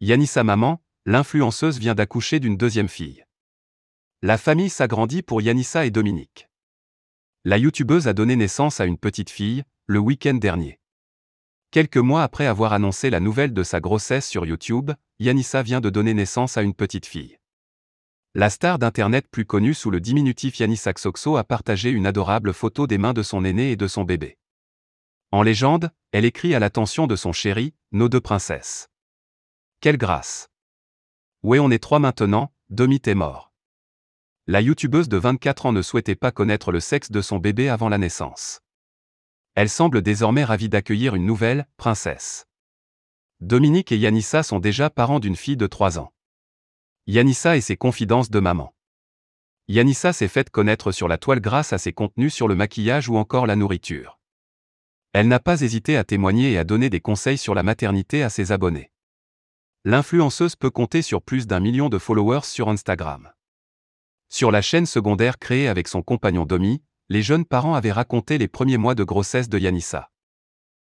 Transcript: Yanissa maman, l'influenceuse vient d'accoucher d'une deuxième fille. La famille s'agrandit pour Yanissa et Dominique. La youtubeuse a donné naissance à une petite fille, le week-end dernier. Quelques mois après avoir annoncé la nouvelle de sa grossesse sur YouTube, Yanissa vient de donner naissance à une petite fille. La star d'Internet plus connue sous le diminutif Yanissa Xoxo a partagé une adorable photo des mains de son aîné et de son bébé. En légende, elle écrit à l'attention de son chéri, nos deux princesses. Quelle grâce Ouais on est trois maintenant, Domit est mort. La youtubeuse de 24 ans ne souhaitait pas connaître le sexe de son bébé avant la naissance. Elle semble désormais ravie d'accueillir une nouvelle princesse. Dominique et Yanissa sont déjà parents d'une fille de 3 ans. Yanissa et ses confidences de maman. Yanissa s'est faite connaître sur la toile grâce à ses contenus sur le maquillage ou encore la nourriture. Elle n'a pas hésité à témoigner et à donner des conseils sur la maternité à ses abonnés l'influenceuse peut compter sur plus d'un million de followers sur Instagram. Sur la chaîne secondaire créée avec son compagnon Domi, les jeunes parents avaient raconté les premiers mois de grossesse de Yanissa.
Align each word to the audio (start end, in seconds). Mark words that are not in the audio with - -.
Yanissa 0.00 0.44
maman, 0.44 0.82
l'influenceuse 1.06 1.78
vient 1.78 1.94
d'accoucher 1.94 2.38
d'une 2.38 2.58
deuxième 2.58 2.88
fille. 2.88 3.24
La 4.20 4.36
famille 4.36 4.68
s'agrandit 4.68 5.22
pour 5.22 5.40
Yanissa 5.40 5.86
et 5.86 5.90
Dominique. 5.90 6.50
La 7.44 7.56
youtubeuse 7.56 8.06
a 8.06 8.12
donné 8.12 8.36
naissance 8.36 8.78
à 8.78 8.84
une 8.84 8.98
petite 8.98 9.30
fille, 9.30 9.64
le 9.86 9.98
week-end 9.98 10.34
dernier. 10.34 10.80
Quelques 11.70 11.96
mois 11.96 12.22
après 12.22 12.44
avoir 12.44 12.74
annoncé 12.74 13.08
la 13.08 13.20
nouvelle 13.20 13.54
de 13.54 13.62
sa 13.62 13.80
grossesse 13.80 14.28
sur 14.28 14.44
YouTube, 14.44 14.90
Yanissa 15.18 15.62
vient 15.62 15.80
de 15.80 15.88
donner 15.88 16.12
naissance 16.12 16.58
à 16.58 16.62
une 16.62 16.74
petite 16.74 17.06
fille. 17.06 17.38
La 18.34 18.50
star 18.50 18.78
d'Internet 18.78 19.26
plus 19.30 19.46
connue 19.46 19.72
sous 19.72 19.90
le 19.90 20.00
diminutif 20.00 20.58
Yanissa 20.58 20.92
Xoxo 20.92 21.38
a 21.38 21.44
partagé 21.44 21.88
une 21.88 22.06
adorable 22.06 22.52
photo 22.52 22.86
des 22.86 22.98
mains 22.98 23.14
de 23.14 23.22
son 23.22 23.46
aîné 23.46 23.70
et 23.70 23.76
de 23.76 23.86
son 23.86 24.04
bébé. 24.04 24.36
En 25.30 25.42
légende, 25.42 25.90
elle 26.12 26.26
écrit 26.26 26.54
à 26.54 26.58
l'attention 26.58 27.06
de 27.06 27.16
son 27.16 27.32
chéri, 27.32 27.72
nos 27.92 28.10
deux 28.10 28.20
princesses. 28.20 28.90
Quelle 29.86 29.98
grâce 29.98 30.48
Ouais 31.44 31.60
on 31.60 31.70
est 31.70 31.78
trois 31.78 32.00
maintenant, 32.00 32.52
Domit 32.70 33.02
est 33.06 33.14
mort. 33.14 33.52
La 34.48 34.60
youtubeuse 34.60 35.08
de 35.08 35.16
24 35.16 35.66
ans 35.66 35.72
ne 35.72 35.80
souhaitait 35.80 36.16
pas 36.16 36.32
connaître 36.32 36.72
le 36.72 36.80
sexe 36.80 37.12
de 37.12 37.20
son 37.20 37.38
bébé 37.38 37.68
avant 37.68 37.88
la 37.88 37.96
naissance. 37.96 38.62
Elle 39.54 39.68
semble 39.68 40.02
désormais 40.02 40.42
ravie 40.42 40.68
d'accueillir 40.68 41.14
une 41.14 41.24
nouvelle 41.24 41.68
princesse. 41.76 42.48
Dominique 43.38 43.92
et 43.92 43.96
Yanissa 43.96 44.42
sont 44.42 44.58
déjà 44.58 44.90
parents 44.90 45.20
d'une 45.20 45.36
fille 45.36 45.56
de 45.56 45.68
3 45.68 46.00
ans. 46.00 46.12
Yanissa 47.06 47.56
et 47.56 47.60
ses 47.60 47.76
confidences 47.76 48.28
de 48.28 48.40
maman. 48.40 48.74
Yanissa 49.68 50.12
s'est 50.12 50.26
faite 50.26 50.50
connaître 50.50 50.90
sur 50.90 51.06
la 51.06 51.16
toile 51.16 51.38
grâce 51.38 51.72
à 51.72 51.78
ses 51.78 51.92
contenus 51.92 52.34
sur 52.34 52.48
le 52.48 52.56
maquillage 52.56 53.08
ou 53.08 53.18
encore 53.18 53.46
la 53.46 53.54
nourriture. 53.54 54.18
Elle 55.12 55.28
n'a 55.28 55.38
pas 55.38 55.60
hésité 55.60 55.96
à 55.96 56.02
témoigner 56.02 56.50
et 56.50 56.58
à 56.58 56.64
donner 56.64 56.90
des 56.90 57.00
conseils 57.00 57.38
sur 57.38 57.54
la 57.54 57.62
maternité 57.62 58.24
à 58.24 58.30
ses 58.30 58.50
abonnés 58.50 58.90
l'influenceuse 59.88 60.56
peut 60.56 60.70
compter 60.70 61.00
sur 61.00 61.22
plus 61.22 61.46
d'un 61.46 61.60
million 61.60 61.88
de 61.88 61.98
followers 61.98 62.42
sur 62.42 62.68
Instagram. 62.68 63.30
Sur 64.28 64.50
la 64.50 64.60
chaîne 64.60 64.84
secondaire 64.84 65.38
créée 65.38 65.68
avec 65.68 65.86
son 65.86 66.02
compagnon 66.02 66.44
Domi, 66.44 66.82
les 67.08 67.22
jeunes 67.22 67.44
parents 67.44 67.76
avaient 67.76 67.92
raconté 67.92 68.36
les 68.36 68.48
premiers 68.48 68.78
mois 68.78 68.96
de 68.96 69.04
grossesse 69.04 69.48
de 69.48 69.60
Yanissa. 69.60 70.10